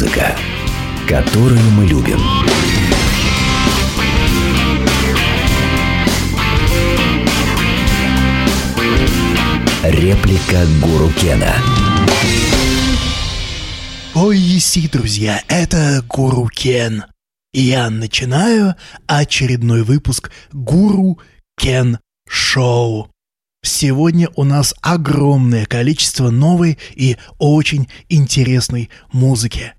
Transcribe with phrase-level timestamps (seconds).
[0.00, 0.32] Музыка,
[1.08, 2.20] которую мы любим.
[9.82, 11.52] Реплика Гуру Кена.
[14.14, 17.02] Ой, еси, друзья, это Гуру Кен.
[17.52, 18.76] И я начинаю
[19.08, 21.18] очередной выпуск Гуру
[21.56, 23.10] Кен Шоу.
[23.64, 29.72] Сегодня у нас огромное количество новой и очень интересной музыки.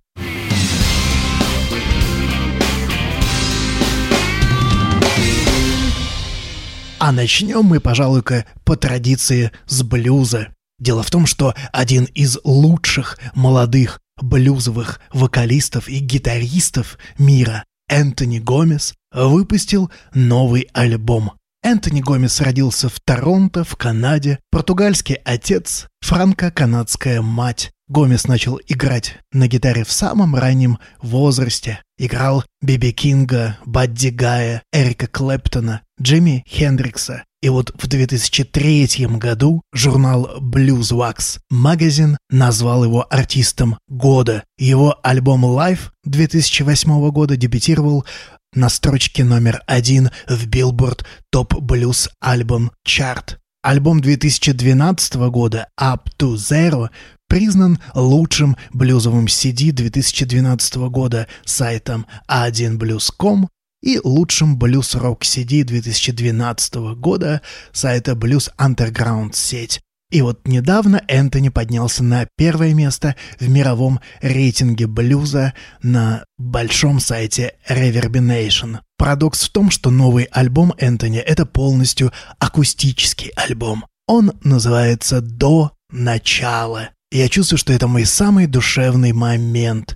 [6.99, 10.49] А начнем мы, пожалуй-ка, по традиции с блюза.
[10.79, 18.93] Дело в том, что один из лучших молодых блюзовых вокалистов и гитаристов мира, Энтони Гомес,
[19.13, 21.31] выпустил новый альбом.
[21.63, 27.71] Энтони Гомес родился в Торонто, в Канаде, португальский отец, франко-канадская мать.
[27.89, 31.81] Гомес начал играть на гитаре в самом раннем возрасте.
[31.97, 37.23] Играл Биби Кинга, Бадди Гая, Эрика Клэптона, Джимми Хендрикса.
[37.41, 44.43] И вот в 2003 году журнал Blues Wax Magazine назвал его артистом года.
[44.59, 48.05] Его альбом Live 2008 года дебютировал
[48.53, 53.37] на строчке номер один в Billboard Top Blues Album Chart.
[53.61, 56.89] Альбом 2012 года Up to Zero
[57.27, 63.49] признан лучшим блюзовым CD 2012 года сайтом a1blues.com
[63.81, 67.41] и лучшим блюз-рок CD 2012 года
[67.73, 69.81] сайта Blues Underground сеть.
[70.11, 75.53] И вот недавно Энтони поднялся на первое место в мировом рейтинге блюза
[75.83, 78.79] на большом сайте Reverbination.
[78.97, 83.85] Парадокс в том, что новый альбом Энтони— это полностью акустический альбом.
[84.07, 86.89] Он называется «До начала».
[87.11, 89.95] Я чувствую, что это мой самый душевный момент.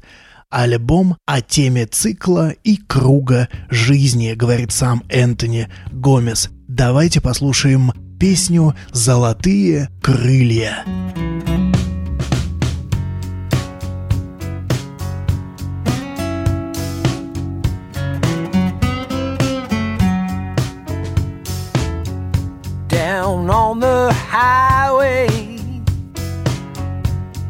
[0.52, 6.50] Альбом о теме цикла и круга жизни, говорит сам Энтони Гомес.
[6.68, 7.91] Давайте послушаем
[8.23, 10.85] песню «Золотые крылья».
[22.88, 25.28] Down on the highway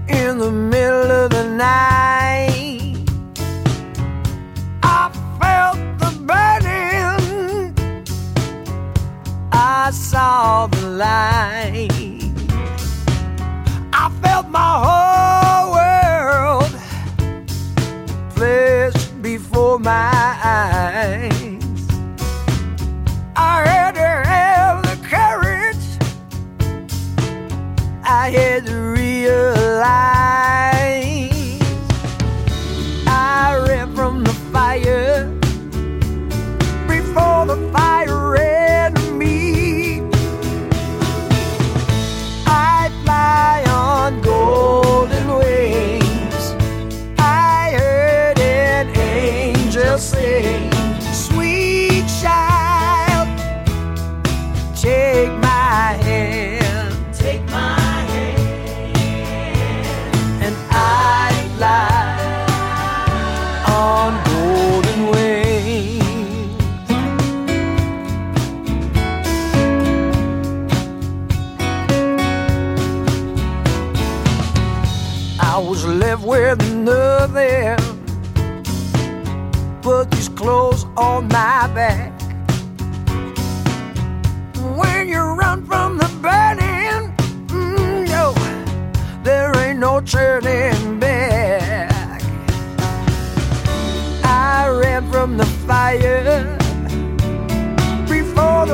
[0.07, 2.33] in the middle of the night,
[9.86, 11.93] I saw the light.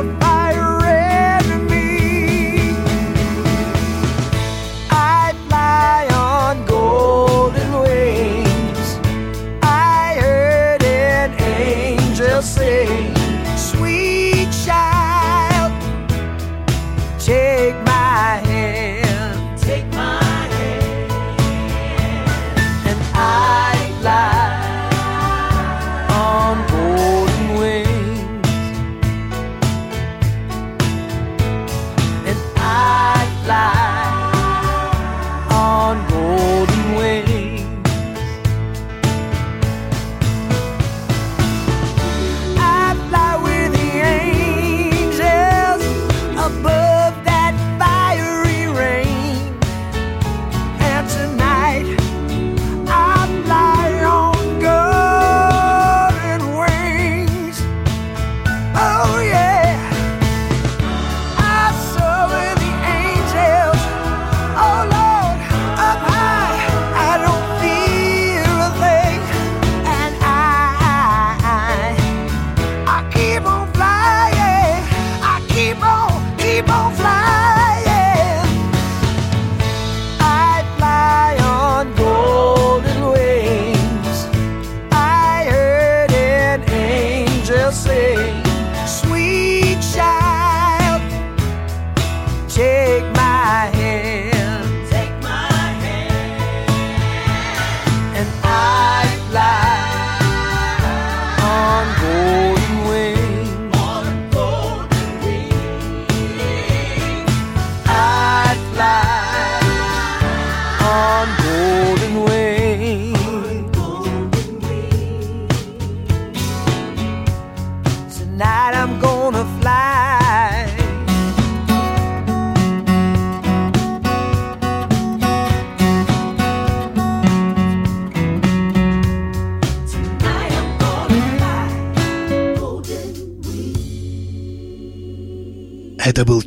[0.01, 0.38] The fire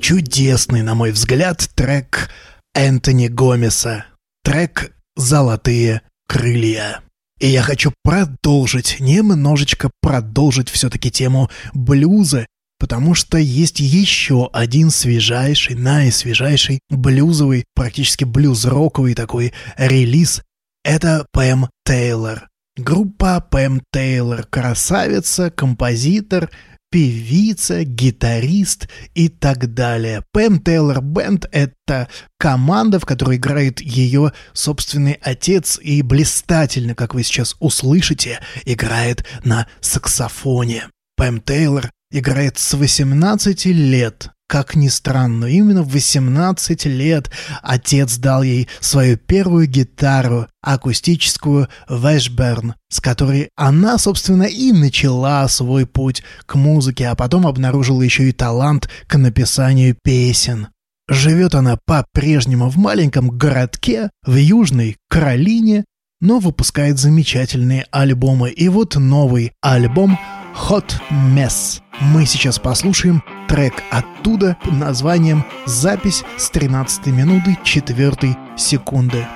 [0.02, 2.28] чудесный, на мой взгляд, трек
[2.75, 4.04] Энтони Гомеса.
[4.43, 7.00] Трек «Золотые крылья».
[7.38, 12.46] И я хочу продолжить, немножечко продолжить все-таки тему блюза,
[12.78, 20.43] потому что есть еще один свежайший, наисвежайший блюзовый, практически блюз-роковый такой релиз.
[20.84, 22.48] Это Пэм Тейлор.
[22.76, 26.50] Группа Пэм Тейлор– красавица, композитор,
[26.93, 30.23] певица, гитарист и так далее.
[30.31, 32.09] Пэм Тейлор Бенд— это
[32.39, 39.67] команда, в которой играет ее собственный отец и блистательно, как вы сейчас услышите, играет на
[39.81, 40.89] саксофоне.
[41.17, 44.31] Пэм Тейлор играет с 18 лет.
[44.52, 47.31] Как ни странно, именно в 18 лет
[47.62, 55.87] отец дал ей свою первую гитару, акустическую Washburn, с которой она, собственно, и начала свой
[55.87, 60.69] путь к музыке, а потом обнаружила еще и талант к написанию песен.
[61.08, 65.87] Живет она по-прежнему в маленьком городке в Южной Каролине,
[66.20, 68.50] но выпускает замечательные альбомы.
[68.50, 70.19] И вот новый альбом
[70.55, 71.81] Hot Mess.
[72.00, 79.27] Мы сейчас послушаем трек оттуда названием «Запись с 13 минуты 4 секунды».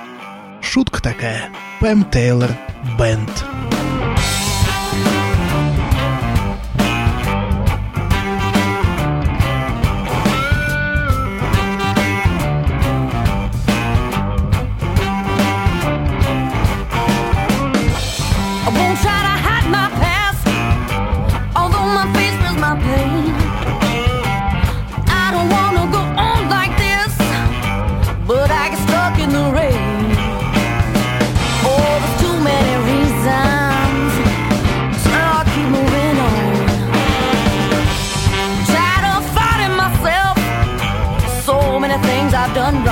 [0.61, 1.49] Шутка такая.
[1.79, 2.51] Пэм Тейлор
[2.97, 3.29] Бенд.
[3.71, 3.76] I
[42.53, 42.83] Done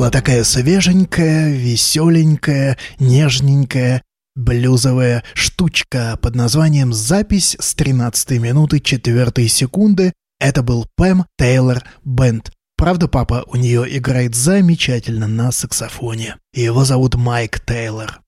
[0.00, 4.02] была такая свеженькая, веселенькая, нежненькая,
[4.34, 10.14] блюзовая штучка под названием «Запись с 13 минуты 4 секунды».
[10.40, 12.50] Это был Пэм Тейлор Бенд.
[12.78, 16.36] Правда, папа у нее играет замечательно на саксофоне.
[16.54, 18.22] Его зовут Майк Тейлор.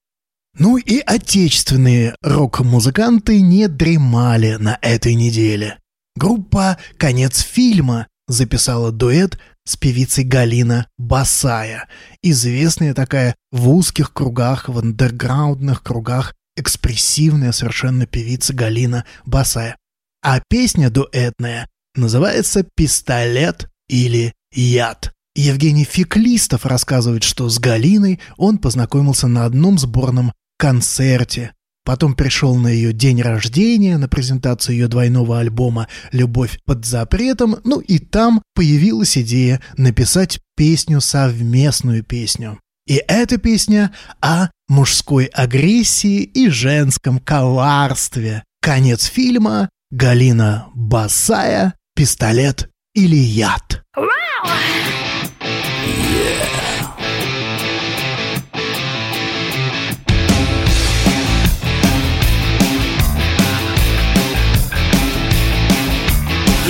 [0.59, 5.79] Ну и отечественные рок-музыканты не дремали на этой неделе.
[6.17, 11.89] Группа «Конец фильма» записала дуэт с певицей Галина Басая,
[12.23, 19.77] известная такая в узких кругах, в андерграундных кругах, экспрессивная совершенно певица Галина Басая.
[20.23, 25.13] А песня дуэтная называется «Пистолет» или «Яд».
[25.35, 31.55] Евгений Феклистов рассказывает, что с Галиной он познакомился на одном сборном концерте.
[31.85, 37.81] Потом пришел на ее день рождения, на презентацию ее двойного альбома «Любовь под запретом», ну
[37.81, 42.61] и там появилась идея написать песню, совместную песню.
[42.87, 48.45] И эта песня о мужской агрессии и женском коварстве.
[48.61, 53.83] Конец фильма Галина Басая, пистолет или яд.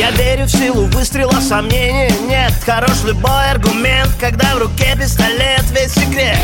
[0.02, 2.52] Я верю в силу выстрела, сомнений нет.
[2.66, 6.40] Хорош любой аргумент, когда в руке пистолет Весь секрет.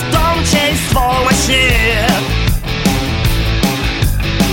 [0.00, 0.74] В том, чей
[1.24, 2.08] мощнее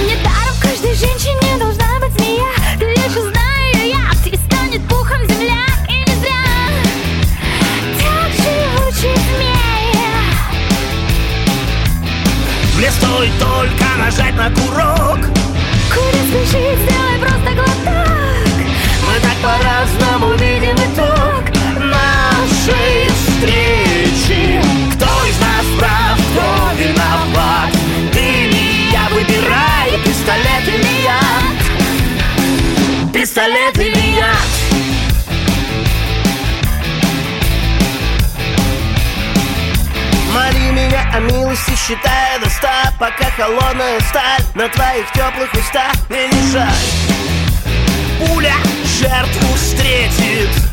[0.05, 2.53] Недаром каждой женщине должна быть змея.
[2.77, 6.45] Ты лишь узнай ее яд и станет пухом земля И не зря
[7.97, 10.13] так живучий змея.
[12.77, 15.25] Мне стоит только нажать на курок.
[15.91, 17.12] Куда спешить, сделай
[19.43, 21.43] по-разному видим итог
[21.77, 24.61] нашей встречи.
[24.93, 26.45] Кто из нас прав, кто
[26.77, 27.71] виноват?
[28.13, 31.57] Ты или я, выбирай пистолет или яд?
[33.13, 34.47] Пистолет или яд?
[40.31, 46.27] Моли меня о милости, считая до ста Пока холодная сталь на твоих теплых устах Мне
[46.27, 46.73] не жаль.
[48.19, 48.55] Пуля
[48.99, 50.72] жертву встретит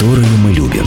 [0.00, 0.86] которую мы любим.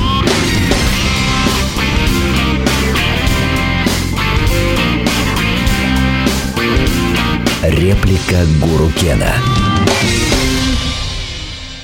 [7.61, 9.35] Реплика Гуру Кена.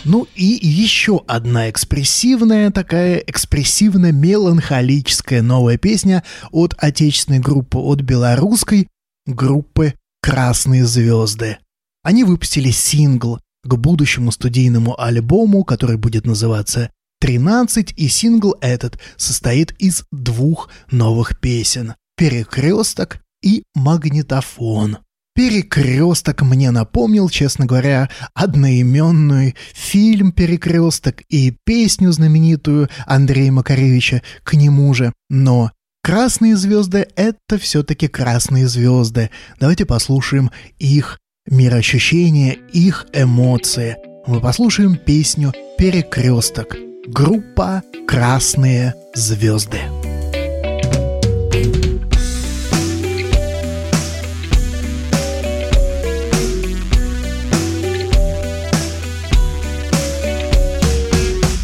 [0.06, 8.88] Ну и еще одна экспрессивная, такая экспрессивно-меланхолическая новая песня от отечественной группы, от белорусской
[9.28, 9.94] группы
[10.24, 11.60] «Красные звезды».
[12.02, 16.90] Они выпустили сингл к будущему студийному альбому, который будет называться
[17.24, 25.00] «13», и сингл этот состоит из двух новых песен «Перекресток» и «Магнитофон».
[25.40, 34.94] Перекресток мне напомнил, честно говоря, одноименный фильм «Перекресток» и песню знаменитую Андрея Макаревича к нему
[34.94, 35.14] же.
[35.30, 35.72] Но
[36.04, 39.30] красные звезды— это все-таки красные звезды.
[39.62, 43.96] Давайте послушаем их мироощущения, их эмоции.
[44.28, 46.89] Мы послушаем песню «Перекресток».
[47.12, 49.80] Группа «Красные звезды».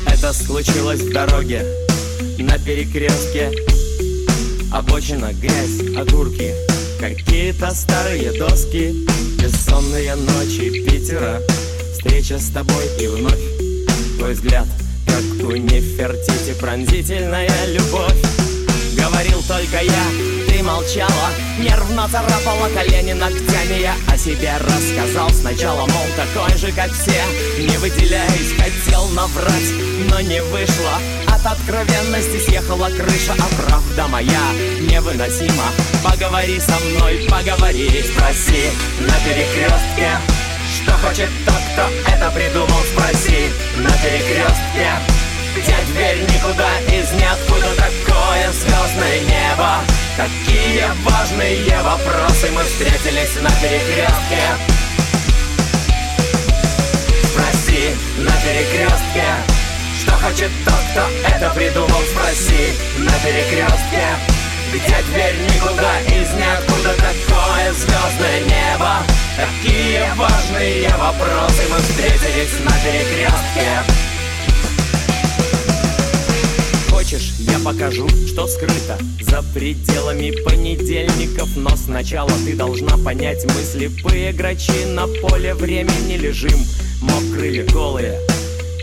[0.07, 1.63] Это случилось в дороге
[2.39, 3.51] на перекрестке.
[4.73, 6.53] Обочина, грязь, огурки
[6.99, 9.05] Какие-то старые доски.
[9.39, 11.39] Бессонные ночи Питера
[11.93, 13.39] Встреча с тобой и вновь
[14.17, 14.65] Твой взгляд,
[15.05, 18.15] как у Нефертити Пронзительная любовь.
[18.95, 20.05] Говорил только я,
[20.47, 23.81] ты молчала Нервно царапала колени ногтями.
[23.81, 27.21] Я о себе рассказал сначала Мол, такой же, как все.
[27.59, 29.71] Не выделяясь, хотел наврать
[30.09, 30.99] Но не вышло.
[31.27, 35.71] От откровенности съехала крыша А правда моя невыносима.
[36.03, 38.69] Поговори со мной, поговори Спроси
[38.99, 40.34] на перекрестке
[41.05, 43.51] хочет тот, кто это придумал Спроси.
[43.77, 44.89] На перекрестке
[45.55, 47.67] где дверь никуда из ниоткуда.
[47.75, 49.79] Такое звездное небо
[50.17, 52.51] Какие важные вопросы.
[52.51, 54.43] Мы встретились на перекрестке.
[57.23, 59.25] Спроси на перекрестке
[59.99, 62.01] Что хочет тот, кто это придумал.
[62.11, 64.34] Спроси на перекрестке
[64.71, 66.93] где дверь никуда из ниоткуда?
[66.97, 69.03] Такое звездное небо?
[69.35, 73.83] Какие важные вопросы Мы встретились на перекрестке
[76.89, 81.49] Хочешь, я покажу, что скрыто За пределами понедельников?
[81.55, 86.65] Но сначала ты должна понять Мы слепые грачи на поле времени лежим.
[87.01, 88.19] Мокрые, голые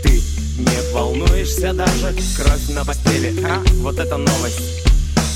[0.01, 0.21] Ты
[0.59, 2.15] не волнуешься даже.
[2.37, 3.63] Кровь на постели, а?
[3.81, 4.83] Вот это новость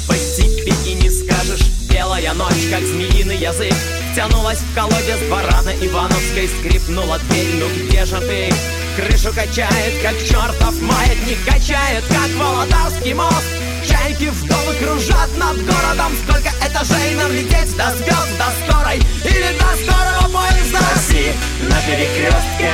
[0.07, 1.67] По себе и не скажешь.
[1.97, 3.73] Белая ночь, как змеиный язык
[4.15, 8.53] Тянулась в колодец барана Ивановской Скрипнула дверь, ну где же ты?
[8.95, 13.45] Крышу качает, как чертов маятник Качает, как Володарский мост.
[13.87, 19.65] Чайки вдовы кружат над городом Сколько этажей нам лететь до звезд, до скорой Или до
[19.83, 22.73] скорого поезда Спроси на перекрестке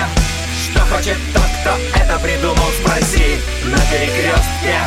[0.64, 3.40] Что хочет тот, кто это придумал Спроси.
[3.66, 4.80] На перекрестке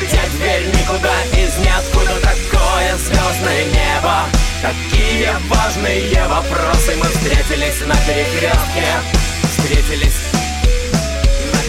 [0.00, 4.24] Где дверь никуда из ниоткуда Такое звездное небо
[4.62, 8.86] Какие важные вопросы Мы встретились на перекрестке
[9.42, 10.30] Встретились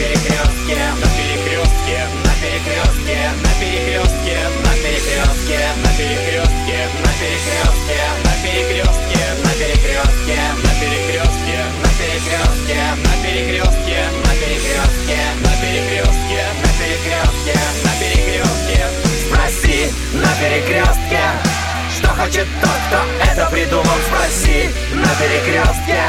[0.02, 9.24] перекрестке, на перекрестке, на перекрестке, на перекрестке, на перекрестке, на перекрестке, на перекрестке, на перекрестке,
[9.44, 13.81] на перекрестке, на перекрестке, на перекрестке, на перекрестке,
[20.14, 21.22] на перекрестке,
[21.96, 23.86] что хочет тот, кто это придумал.
[24.08, 24.70] Спроси.
[24.94, 26.02] На перекрестке,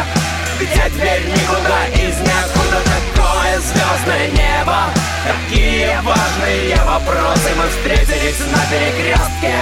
[0.58, 4.86] где дверь никуда из ниоткуда такое звездное небо?
[5.24, 9.54] Какие важные вопросы мы встретились на перекрестке?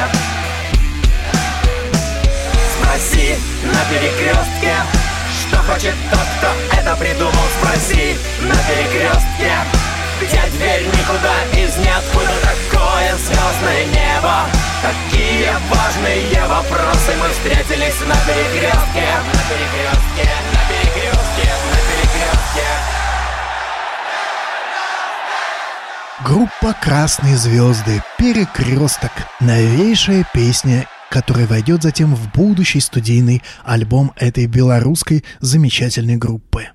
[2.75, 4.75] Спроси на перекрестке.
[5.41, 8.17] Что хочет тот, кто это придумал Спроси.
[8.41, 9.53] На перекрестке
[10.21, 12.35] Где дверь никуда из ниоткуда.
[12.43, 14.47] Такое звездное небо.
[14.83, 17.17] Какие важные вопросы.
[17.21, 19.09] Мы встретились на перекрестке.
[19.27, 22.69] На перекрестке, на перекрестке, на перекрестке.
[26.23, 35.25] Группа «Красные звезды», «Перекресток», новейшая песня, которая войдет затем в будущий студийный альбом этой белорусской
[35.41, 36.69] замечательной группы.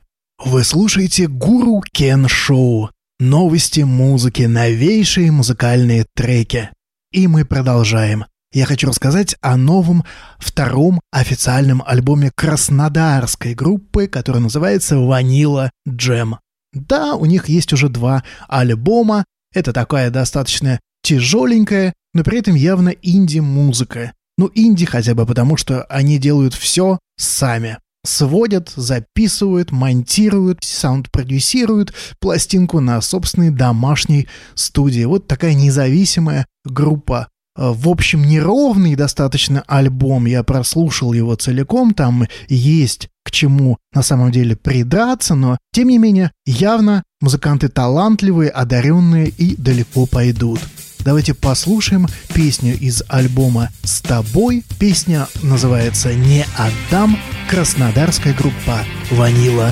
[0.43, 6.69] Вы слушаете «Гуру Кен Шоу», новости музыки, новейшие музыкальные треки.
[7.12, 8.25] И мы продолжаем.
[8.51, 10.06] Я хочу рассказать о новом
[10.38, 16.38] втором официальном альбоме краснодарской группы, который называется «Ванила Джем».
[16.73, 22.89] Да, у них есть уже два альбома, это такая достаточно тяжеленькая, но при этом явно
[22.89, 24.13] инди-музыка.
[24.38, 27.78] Ну, инди хотя бы потому, что они делают все сами.
[28.06, 35.04] Сводят, записывают, монтируют, саунд-продюсируют пластинку на собственной домашней студии.
[35.04, 37.30] Вот такая независимая группа.
[37.58, 40.26] Э, В общем, неровный достаточно альбом.
[40.26, 41.94] Я прослушал его целиком.
[41.94, 48.52] Там есть к чему на самом деле придраться, но, тем не менее, явно музыканты талантливые,
[48.52, 50.60] одаренные и далеко пойдут.
[51.06, 54.65] Давайте послушаем песню из альбома «С тобой».
[54.80, 57.18] Песня называется «Не отдам».
[57.48, 59.72] Краснодарская группа «Ванила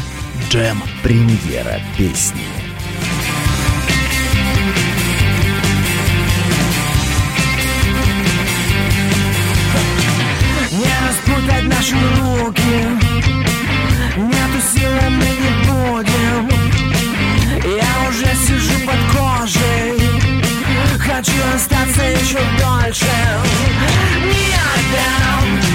[0.50, 0.82] Джем».
[1.02, 2.44] Премьера песни.
[10.72, 12.62] Не распутать наши руки
[14.18, 16.50] Нету силы, мы не будем
[17.78, 19.93] Я уже сижу под кожей
[21.06, 23.06] Хочу остаться еще дольше.
[24.24, 25.73] Не отдам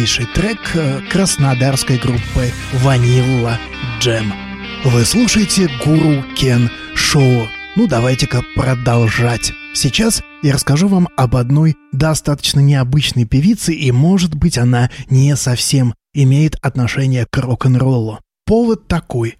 [0.00, 3.58] новейший трек э, краснодарской группы «Ванилла
[4.00, 4.32] Джем».
[4.82, 7.46] Вы слушаете «Гуру Кен Шоу».
[7.76, 9.52] Ну, давайте-ка продолжать.
[9.74, 15.92] Сейчас я расскажу вам об одной достаточно необычной певице, и, может быть, она не совсем
[16.14, 18.20] имеет отношение к рок-н-роллу.
[18.46, 19.36] Повод такой.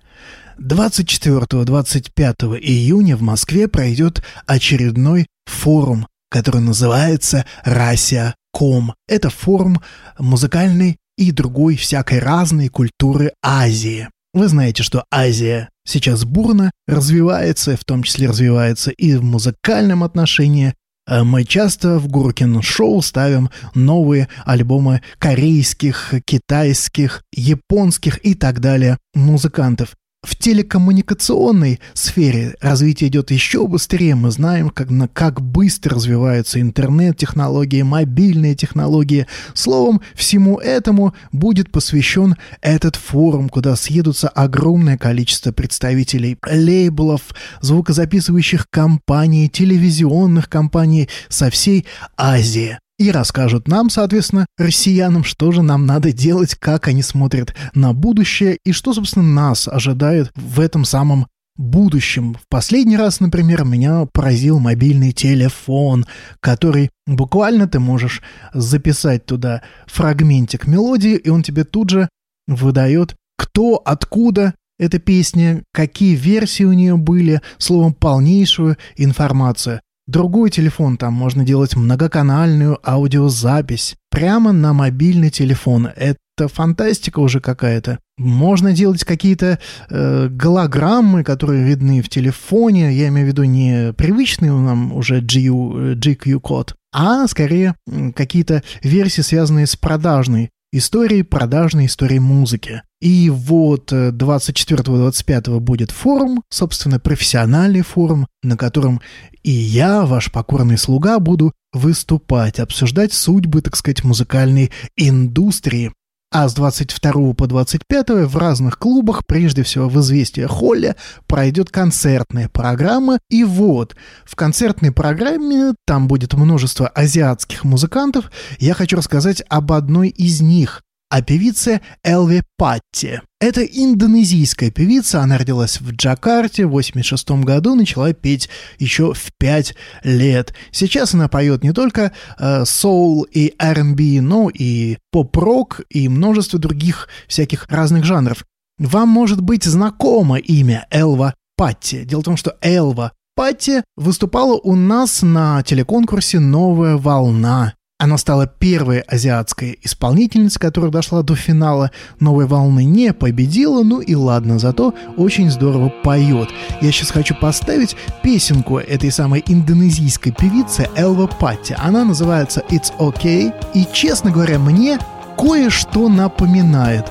[0.58, 8.94] 24-25 июня в Москве пройдет очередной форум, который называется «Расия Ком».
[9.08, 9.80] Это форум
[10.18, 14.08] музыкальной и другой всякой разной культуры Азии.
[14.32, 20.74] Вы знаете, что Азия сейчас бурно развивается, в том числе развивается и в музыкальном отношении.
[21.08, 28.98] Э, Мы часто в Гуркин Шоу ставим новые альбомы корейских, китайских, японских и так далее
[29.14, 29.96] музыкантов.
[30.22, 34.14] В телекоммуникационной сфере развитие идет еще быстрее.
[34.16, 39.26] Мы знаем, как, на- как быстро развиваются интернет-технологии, мобильные технологии.
[39.54, 47.22] Словом, всему этому будет посвящен этот форум, куда съедутся огромное количество представителей лейблов,
[47.62, 51.86] звукозаписывающих компаний, телевизионных компаний со всей
[52.18, 57.94] Азии и расскажут нам, соответственно, россиянам, что же нам надо делать, как они смотрят на
[57.94, 62.34] будущее и что, собственно, нас ожидает в этом самом будущем.
[62.34, 66.04] В последний раз, например, меня поразил мобильный телефон,
[66.40, 68.20] который буквально ты можешь
[68.52, 72.06] записать туда фрагментик мелодии, и он тебе тут же
[72.46, 79.80] выдает, кто, откуда эта песня, какие версии у нее были, словом, полнейшую информацию.
[80.10, 85.88] Другой телефон, там можно делать многоканальную аудиозапись прямо на мобильный телефон.
[85.94, 88.00] Это фантастика уже какая-то.
[88.18, 92.92] Можно делать какие-то э, голограммы, которые видны в телефоне.
[92.92, 97.76] Я имею в виду не привычный нам уже GU, э, GQ-код, а скорее
[98.16, 102.82] какие-то версии, связанные с продажной истории продажной истории музыки.
[103.00, 109.00] И вот 24-25 будет форум, собственно, профессиональный форум, на котором
[109.42, 115.92] и я, ваш покорный слуга, буду выступать, обсуждать судьбы, так сказать, музыкальной индустрии.
[116.32, 120.94] А с 22 по 25 в разных клубах, прежде всего в «Известия Холле»,
[121.26, 123.18] пройдет концертная программа.
[123.28, 128.30] И вот, в концертной программе там будет множество азиатских музыкантов.
[128.60, 133.20] Я хочу рассказать об одной из них, о певице Элви Патти.
[133.40, 139.74] Это индонезийская певица, она родилась в Джакарте в 86 году, начала петь еще в 5
[140.04, 140.54] лет.
[140.70, 147.08] Сейчас она поет не только э, соул и R&B, но и поп-рок и множество других
[147.26, 148.44] всяких разных жанров.
[148.78, 152.04] Вам может быть знакомо имя Элва Патти.
[152.04, 157.74] Дело в том, что Элва Патти выступала у нас на телеконкурсе «Новая волна».
[158.00, 164.14] Она стала первой азиатской исполнительницей, которая дошла до финала новой волны, не победила, ну и
[164.14, 166.48] ладно, зато очень здорово поет.
[166.80, 171.76] Я сейчас хочу поставить песенку этой самой индонезийской певицы Элва Патти.
[171.76, 174.98] Она называется «It's OK», и, честно говоря, мне
[175.36, 177.04] кое-что напоминает.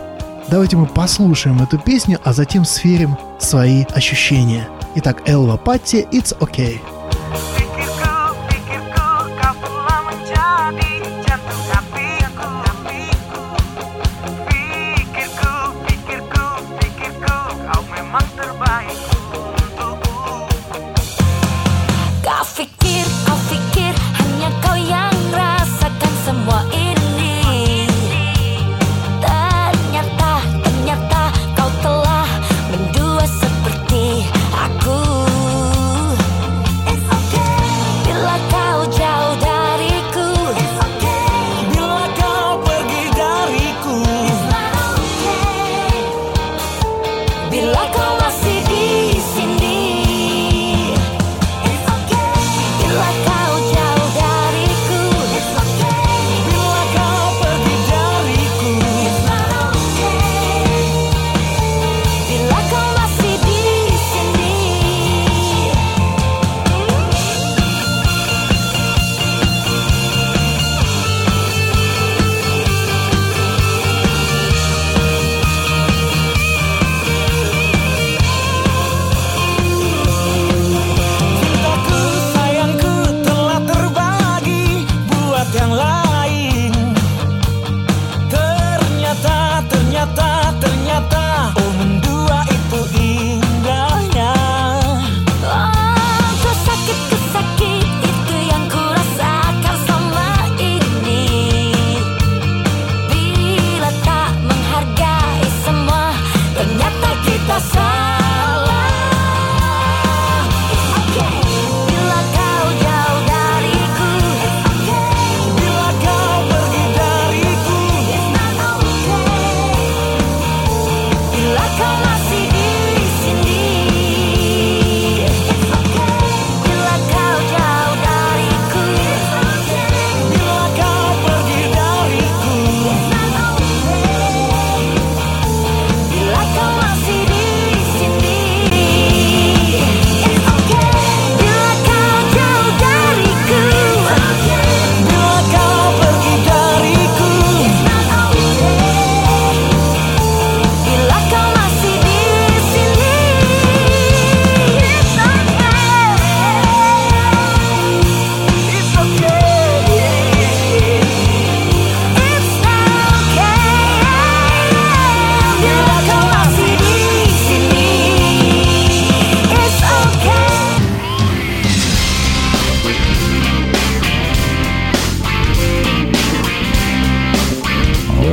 [0.49, 4.67] Давайте мы послушаем эту песню, а затем сверим свои ощущения.
[4.95, 6.79] Итак, Элва Патти «It's OK».
[7.29, 7.58] Pikirku,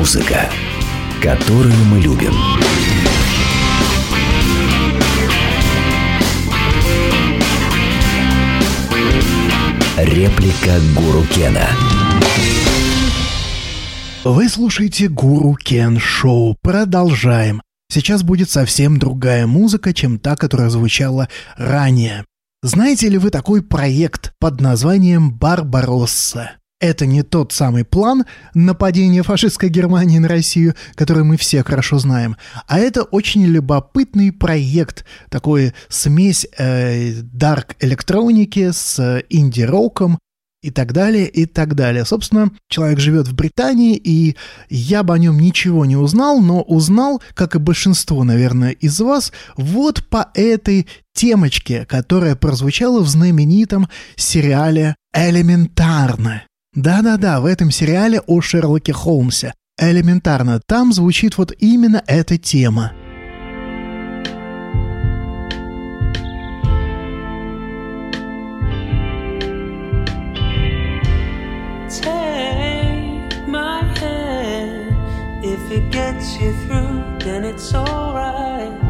[0.07, 0.49] Музыка,
[1.21, 2.33] которую мы любим.
[9.99, 11.67] Реплика Гуру Кена.
[14.23, 16.57] Вы слушаете Гуру Кен Шоу.
[16.63, 17.61] Продолжаем.
[17.93, 22.25] Сейчас будет совсем другая музыка, чем та, которая звучала ранее.
[22.63, 26.53] Знаете ли вы такой проект под названием «Барбаросса»?
[26.79, 32.37] Это не тот самый план нападения фашистской Германии на Россию, который мы все хорошо знаем,
[32.67, 40.19] а это очень любопытный проект, такой смесь э, дарк электроники с э, инди-роком,
[40.63, 42.05] и так далее, и так далее.
[42.05, 44.37] Собственно, человек живет в Британии, и
[44.69, 49.33] я бы о нем ничего не узнал, но узнал, как и большинство, наверное, из вас,
[49.57, 56.43] вот по этой темочке, которая прозвучала в знаменитом сериале «Элементарно».
[56.77, 59.55] Да-да-да, в этом сериале о Шерлоке Холмсе.
[59.79, 62.93] Элементарно, там звучит вот именно эта тема.
[75.43, 78.86] If it gets you through, then it's alright.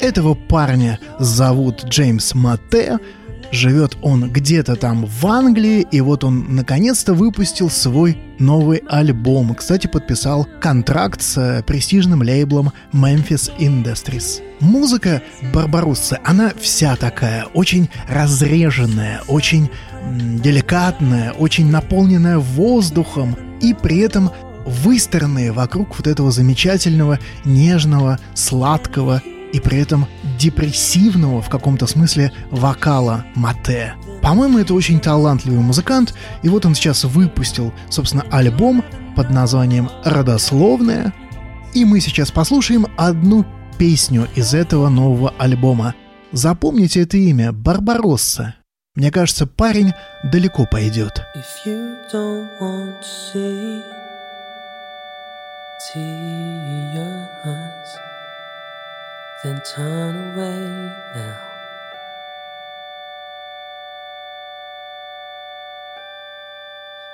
[0.00, 2.98] Этого парня зовут Джеймс Матте.
[3.52, 9.54] Живет он где-то там в Англии, и вот он наконец-то выпустил свой новый альбом.
[9.54, 14.40] Кстати, подписал контракт с э, престижным лейблом Memphis Industries.
[14.60, 15.20] Музыка
[15.52, 19.68] Барбаруссы, она вся такая, очень разреженная, очень
[20.12, 24.30] деликатная, очень наполненная воздухом, и при этом
[24.64, 30.06] выстроенные вокруг вот этого замечательного, нежного, сладкого и при этом
[30.38, 33.94] депрессивного в каком-то смысле вокала Мате.
[34.22, 38.84] По-моему, это очень талантливый музыкант, и вот он сейчас выпустил, собственно, альбом
[39.16, 41.12] под названием «Родословная»,
[41.74, 43.46] и мы сейчас послушаем одну
[43.78, 45.94] песню из этого нового альбома.
[46.32, 48.56] Запомните это имя– Барбаросса.
[48.94, 49.92] Мне кажется, парень
[50.24, 51.22] далеко пойдет.
[51.36, 53.82] If you don't want to see
[55.94, 56.50] tears,
[59.42, 60.58] then turn away
[61.14, 61.36] now.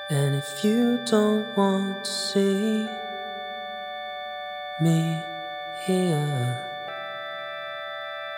[0.09, 2.89] And if you don't want to see
[4.81, 5.23] me
[5.85, 6.57] here,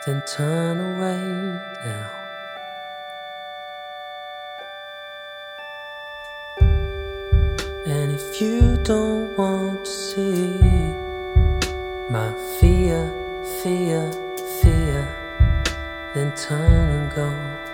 [0.05, 1.19] then turn away
[1.85, 2.09] now.
[7.85, 10.59] And if you don't want to see
[12.09, 13.18] my fear,
[13.57, 14.11] fear,
[14.61, 15.07] fear,
[16.13, 17.68] then turn and go.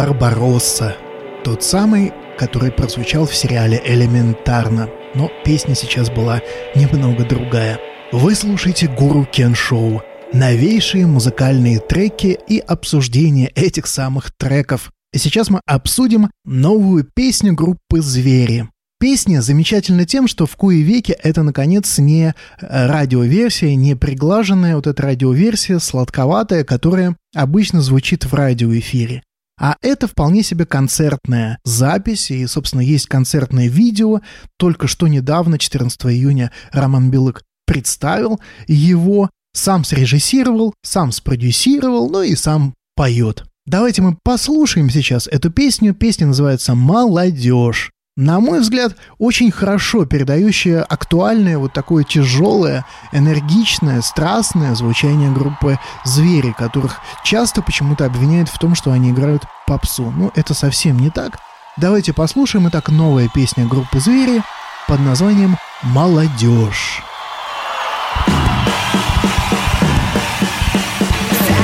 [0.00, 0.96] «Барбаросса»,
[1.44, 6.40] тот самый, который прозвучал в сериале «Элементарно», но песня сейчас была
[6.74, 7.78] немного другая.
[8.10, 10.00] Вы слушаете «Гуру Кен Шоу»,
[10.32, 14.90] новейшие музыкальные треки и обсуждение этих самых треков.
[15.12, 18.70] И сейчас мы обсудим новую песню группы «Звери».
[18.98, 24.86] Песня замечательна тем, что в кои веке это, наконец, не э, радиоверсия, не приглаженная вот
[24.86, 29.22] эта радиоверсия, сладковатая, которая обычно звучит в радиоэфире.
[29.60, 34.20] А это вполне себе концертная запись, и, собственно, есть концертное видео.
[34.56, 42.34] Только что недавно, 14 июня, Роман Билык представил его, сам срежиссировал, сам спродюсировал, ну и
[42.36, 43.44] сам поет.
[43.66, 45.94] Давайте мы послушаем сейчас эту песню.
[45.94, 54.74] Песня называется «Молодежь» на мой взгляд, очень хорошо передающая актуальное, вот такое тяжелое, энергичное, страстное
[54.74, 60.10] звучание группы «Звери», которых часто почему-то обвиняют в том, что они играют попсу.
[60.10, 61.38] Ну, это совсем не так.
[61.76, 62.68] Давайте послушаем.
[62.68, 64.42] Итак, новая песня группы «Звери»
[64.86, 67.02] под названием «Молодежь».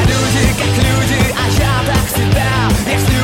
[0.07, 2.51] Люди как люди, а я так себя
[2.92, 3.15] Есть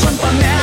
[0.00, 0.59] Santa Merda.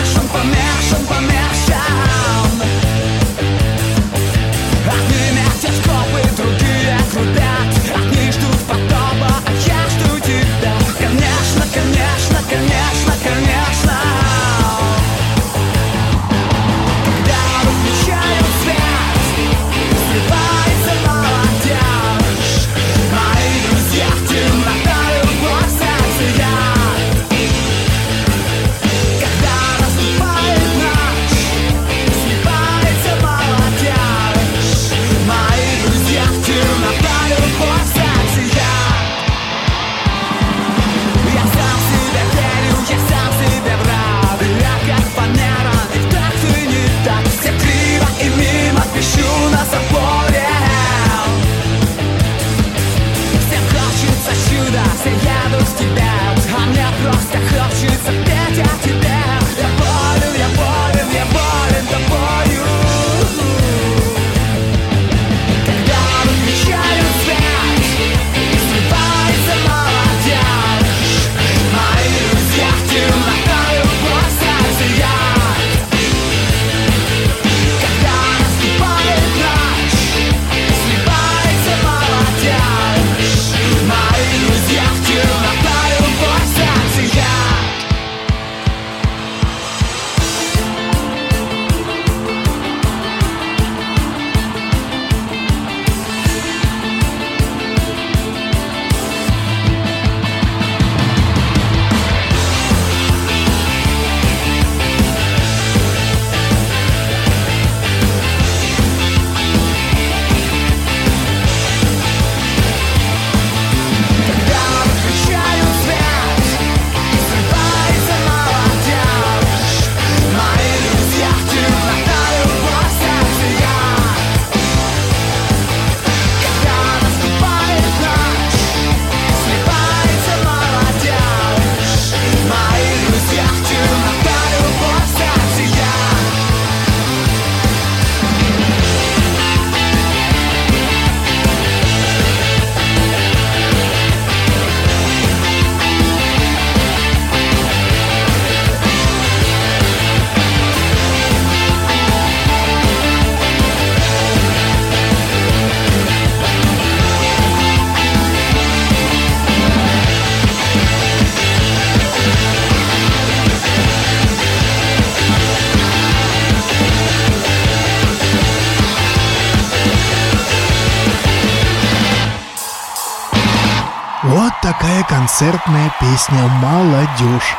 [175.37, 177.55] Концертная песня «Молодежь».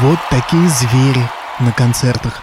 [0.00, 1.28] Вот такие звери
[1.60, 2.42] на концертах.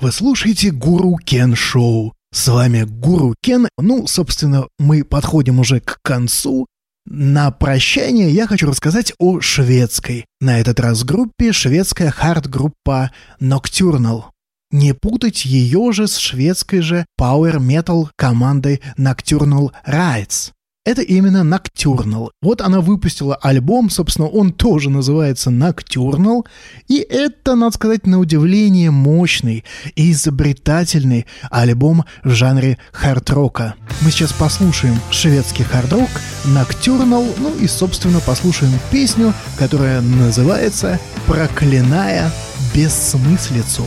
[0.00, 2.12] Вы слушаете Гуру Кен Шоу.
[2.32, 3.66] С вами Гуру Кен.
[3.76, 6.66] Ну, собственно, мы подходим уже к концу.
[7.06, 10.26] На прощание я хочу рассказать о шведской.
[10.40, 13.10] На этот раз группе шведская хард-группа
[13.40, 14.26] Nocturnal.
[14.70, 20.52] Не путать ее же с шведской же Power Metal командой Nocturnal Rides.
[20.84, 22.30] Это именно Nocturnal.
[22.40, 26.46] Вот она выпустила альбом, собственно, он тоже называется Nocturnal,
[26.88, 29.64] и это, надо сказать, на удивление мощный
[29.94, 33.74] и изобретательный альбом в жанре хард-рока.
[34.00, 36.08] Мы сейчас послушаем шведский хард-рок
[36.46, 42.30] Nocturnal, ну и, собственно, послушаем песню, которая называется «Проклиная
[42.74, 43.84] бессмыслицу».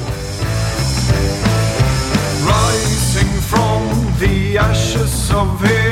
[2.45, 3.83] Rising from
[4.19, 5.82] the ashes of heroes,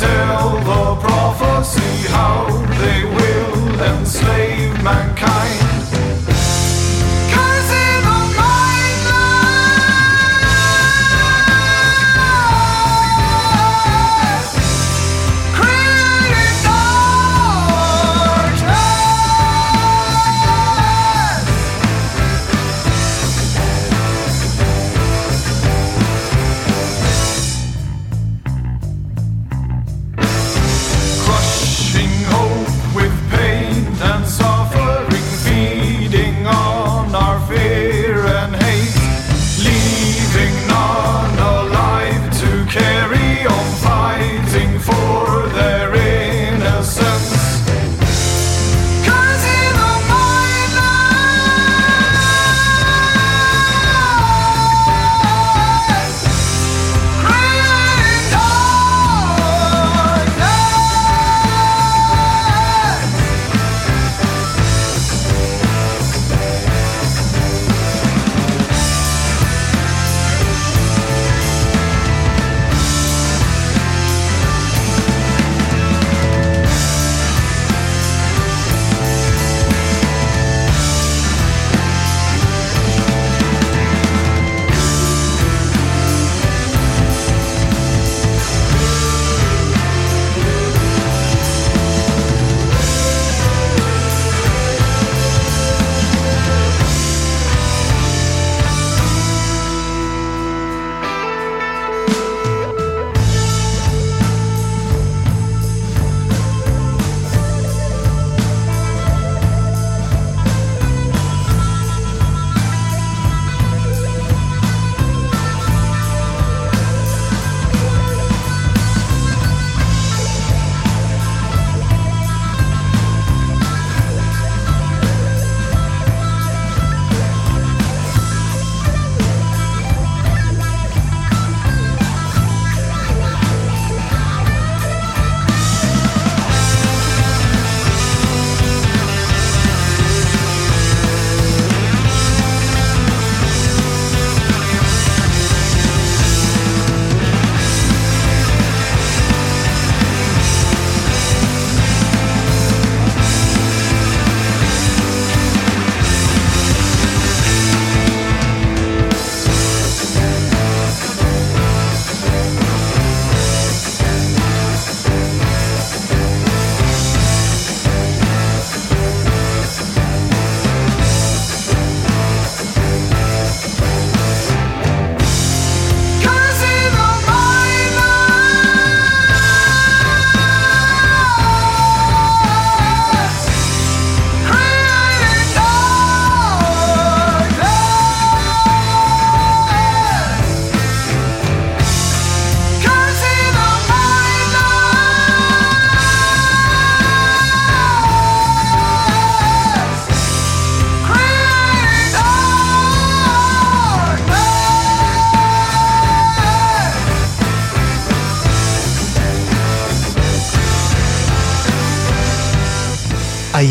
[0.00, 0.47] until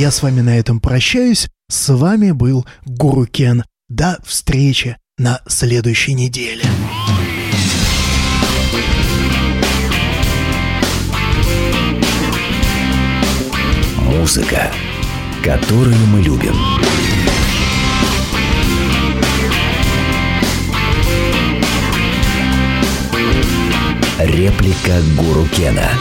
[0.08, 1.50] я с вами на этом прощаюсь.
[1.70, 3.66] С вами был Гуру Кен.
[3.90, 6.64] До встречи на следующей неделе.
[13.98, 14.72] Музыка,
[15.44, 16.56] которую мы любим.
[24.20, 25.92] Реплика Гуру Кена.